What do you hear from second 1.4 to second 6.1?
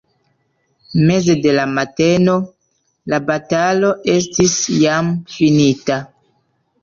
de la mateno, la batalo estis jam finita.